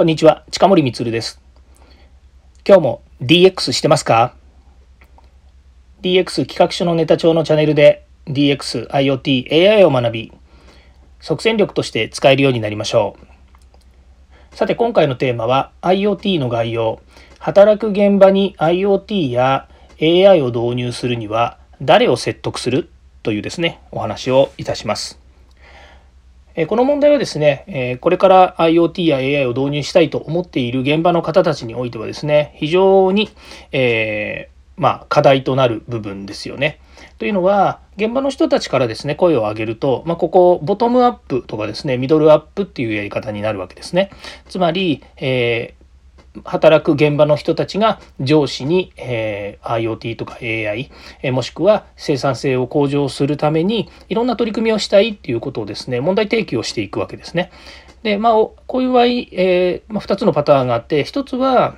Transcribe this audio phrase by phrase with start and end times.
[0.00, 1.42] こんにちは、近森光です。
[2.66, 4.34] 今日も DX してますか
[6.00, 10.32] ?DX 企画書のネタ帳のチャンネルで DX、IoT、AI を学び、
[11.20, 13.18] 即戦力として使えるようになりましょ
[14.52, 14.56] う。
[14.56, 17.02] さて今回のテーマは IoT の概要。
[17.38, 19.68] 働く現場に IoT や
[20.00, 22.88] AI を導入するには誰を説得する？
[23.22, 25.20] というですね、お話をいたします。
[26.68, 33.30] この問題はですね、これから IoT や AI を導入したいと思っている現場の方たちにおいてはですね、非常に、
[33.72, 36.80] えー、まあ、課題となる部分ですよね。
[37.18, 44.10] というのは、現場の人たちからですね、声を上げると、まあ、ここ、ボトムアップとかですね、ミドルアップっていうやり方になるわけですね。
[44.48, 45.79] つまり、えー
[46.44, 50.90] 働く現場の人たちが上司に、えー、IoT とか AI、
[51.22, 57.50] えー、もしくは生産性を向上するためにいろんな取り組みをしたいっていうことをですね問題提起をしていくわけですね。
[58.02, 61.76] でまあこういう場合、えーまあ、2つのパターンがあって1つは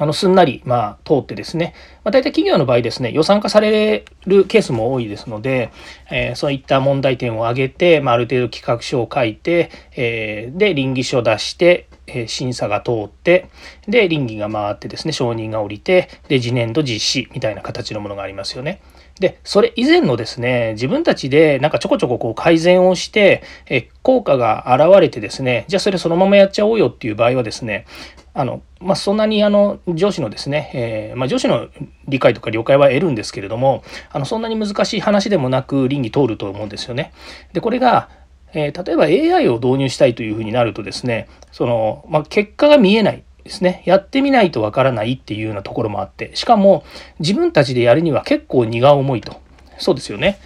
[0.00, 5.70] あのすんなり、まあ、通ってですね、まあ、大体企業の場合ですね、予算化されるケースも多いですので、
[6.10, 13.48] えー、そういった問題点を挙げて、まあ、ある程度企画書を書いて、えー、で、倫理書を出して、え審査が通って
[13.88, 18.80] で倫理が回ってですね承認が下りてで次年度実施みたいな形のものがありますよね。
[19.18, 27.84] でそれ以前のですね自分たちでなんかちょこちょここう改善をしてえ効果が現れてですねじゃあそれそのままやっちゃおうよっていう場合はですね
[28.32, 31.68] あの、まあ、そんなにあの上司のですね、えー、まあ、上司の
[32.06, 37.12] 理解とか了解は得るんですけれどもあのそんなに難しい話でもなく倫理通ると思うんですよね。
[37.52, 38.08] でこれが
[38.52, 39.04] えー、例えば
[39.36, 43.82] AI を導入したいというふうになるとですねその、まあ、結果が見えないですね。
[43.86, 46.84] やってみないとわからないっていうようなところもあってしかも
[47.18, 49.40] 自分たちでやるには結構荷が重いと。
[49.78, 50.38] そうですよね、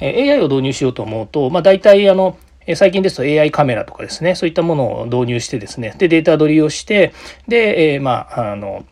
[0.00, 2.36] え、AI を導入しようと思うと、まあ、大体あの
[2.74, 7.12] 最近ですと AI カメラとかですねそういったものを導入してですねでデータ取りをして
[7.48, 8.84] で、えー、まああの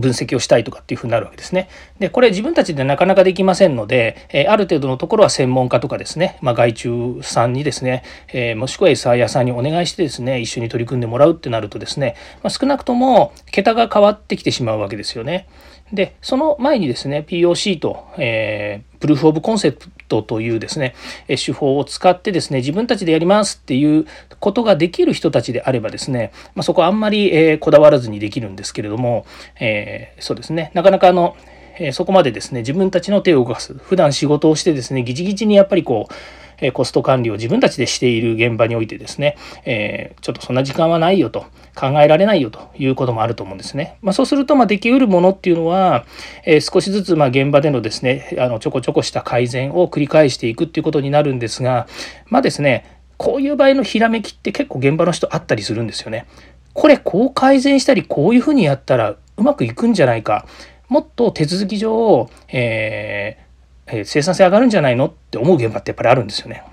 [0.00, 1.68] 分析をしたいとかっていうふになるわけですね。
[1.98, 8.02] で、これ自分たちでなかなかできませんので、えある程度のところは専門家とかですね、まあ、外注さんにですね、
[8.32, 15.46] えもしくは餌屋さんにお願いしてですね、一緒に取り組んでもらうってなるとですね、まあ、少なくとも桁が変わってきてしまうわけですよね。
[15.92, 20.94] で、その前にですね、POC と、えー、プルーフオブコンセプトというですね、
[21.28, 24.06] 手法を使ってですね、自分たちでやりますっていう
[24.40, 29.24] ことができる人たちであればですね、まあ、そこあんまり、え、こだわらずにできるんですけれども、
[29.58, 31.34] え、そうですね、なかなかあの、
[31.78, 33.74] えそこまでですね、自分たちの手を動かす。
[33.74, 36.14] 普段仕事をしてですね、ギチギチにやっぱりこう、
[36.62, 43.98] えコスト管理を自分たちでしている現場においてですね、えちょっとそんな時間はないよと考えられないよということもあると思うんですね。
[44.00, 46.04] まあ、そうすると、まできうるものっていうのは、
[46.44, 51.86] え少しずつま現場でのですね、あのちょこちょこした改善を繰り返していくっていうことになるんですが、
[52.26, 56.26] まあですね、こういう場合のひらめきって結構現場の人あったりするんですよね。
[56.74, 60.46] これこう改善したりこういうふうにやったらうまくいくんじゃないか。
[60.92, 63.42] もっと手続き上、えー
[63.86, 66.64] え生産性上がるんじゃないのって思う現場ってやっぱりあるんですよね。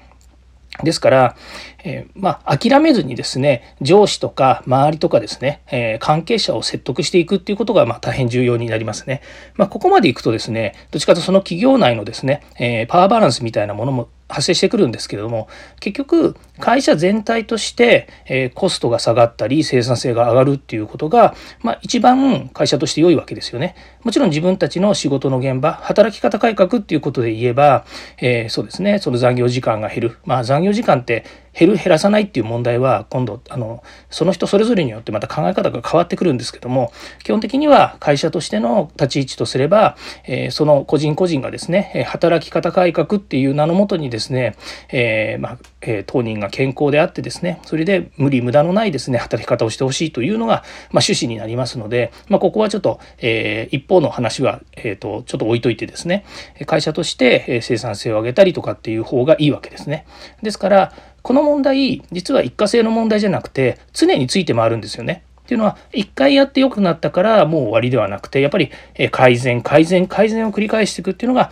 [0.84, 1.36] ですから、
[1.84, 9.22] えー、まあ、諦めずにですね、上司とか周りとかですね、えー、関係者を説得していくっていうことが、まあ、大変重要になりますね。
[9.56, 23.76] まあ、ここまでいくとですね、どっちかとその企業内のですね、えー、パワーバランスみたいなものも発生してくるんですけれども結局会社全体として、えコストが下がったり生産性が上がるっていうことが、まあ、一番会社として良いわけですよね。
[24.04, 27.86] もちろん自分たちの仕事の現場働き方改革っていうことで言えば、
[28.20, 30.18] えー、そうですねその残業時間が減る。
[30.26, 31.24] まあ残業時間って
[31.60, 36.94] 減る減らさないっていう問題は今度あのその人それぞれによってまた考え方が変わってくるんですけども
[37.24, 44.56] 基本的には会社としての立ち位置とすれば、えー、その個人個人がですね働き方改革っていう名のもとにですね、
[44.90, 50.56] えー、まあえー、当人が健康であってですねそれで無理無駄のないですね働き方をしてほしいというのが、
[50.92, 56.26] まあ、趣旨になりますので、まあ、ここはちょっと、えー、一方の話は、えーと、ちょっと置いといてですね
[56.66, 60.06] 会社として生産性を上げたりとかっていう方がいいわけですね。
[60.44, 65.24] ですからこの問題実は一過性の問題じゃなくて常について回るんですよね。
[65.44, 68.70] っていうのは一回やって良くなったからもう終わりではなくてやっぱり
[69.10, 71.50] 改善改善改善を繰り返していくっていうのが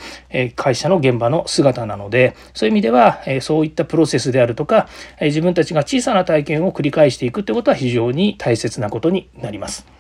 [0.56, 4.88] 会社の現場の姿なのでそういう意味ではそういったプロセスであるとか
[5.20, 9.97] 自分たちが小さな体験を繰り返していくってことは非常に大切なことになります。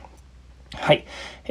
[0.87, 1.03] はい。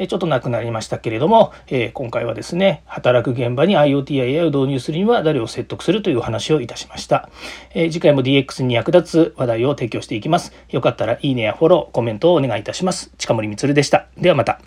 [0.07, 7.29] ちょっとなくなりましたけれども、え今回はですね、働く現場に IoT や AI を導入するには誰を説得するというお話をいたしました。
[7.75, 10.53] え次回も DX に役立つ話題を提供していきます。
[10.71, 13.11] よかったらいいねやフォロー、コメントをお願いいたします。
[13.19, 14.07] 近森光でした。
[14.17, 14.59] ではまた。